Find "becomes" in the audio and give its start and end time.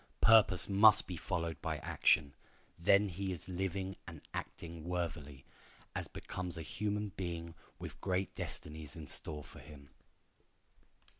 6.07-6.57